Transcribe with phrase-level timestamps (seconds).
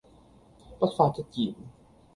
[0.79, 1.53] 不發一言